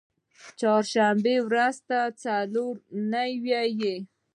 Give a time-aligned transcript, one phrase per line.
[0.59, 2.73] چهارشنبې ورځی ته څلور
[3.13, 3.95] نۍ وایی